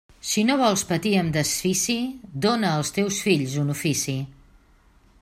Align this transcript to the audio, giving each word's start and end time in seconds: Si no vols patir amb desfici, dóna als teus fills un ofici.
Si 0.27 0.43
no 0.49 0.53
vols 0.61 0.83
patir 0.91 1.11
amb 1.17 1.35
desfici, 1.35 1.97
dóna 2.47 2.73
als 2.81 2.93
teus 2.97 3.21
fills 3.27 3.55
un 3.65 3.73
ofici. 3.75 4.21